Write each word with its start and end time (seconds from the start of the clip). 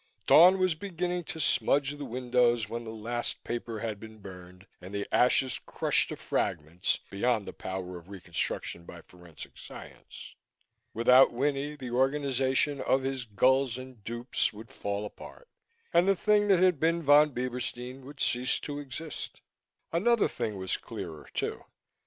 Dawn 0.25 0.57
was 0.57 0.73
beginning 0.73 1.25
to 1.25 1.39
smudge 1.39 1.91
the 1.95 2.05
windows 2.05 2.67
when 2.67 2.85
the 2.85 2.89
last 2.91 3.43
paper 3.43 3.81
had 3.81 3.99
been 3.99 4.17
burned 4.17 4.65
and 4.81 4.95
the 4.95 5.07
ashes 5.13 5.59
crushed 5.67 6.09
to 6.09 6.15
fragments 6.15 6.97
beyond 7.11 7.45
the 7.45 7.53
power 7.53 7.99
of 7.99 8.09
reconstruction 8.09 8.83
by 8.83 9.01
forensic 9.03 9.59
science. 9.59 10.33
Without 10.95 11.31
Winnie 11.31 11.75
the 11.75 11.91
organization 11.91 12.81
of 12.81 13.03
his 13.03 13.25
gulls 13.25 13.77
and 13.77 14.03
dupes 14.03 14.51
would 14.51 14.71
fall 14.71 15.05
apart 15.05 15.47
and 15.93 16.07
the 16.07 16.15
thing 16.15 16.47
that 16.47 16.57
had 16.63 16.79
been 16.79 17.03
Von 17.03 17.29
Bieberstein 17.29 18.03
would 18.03 18.19
cease 18.19 18.59
to 18.61 18.79
exist. 18.79 19.39
Another 19.93 20.27
thing 20.27 20.57
was 20.57 20.77
clearer, 20.77 21.27
too. 21.35 21.63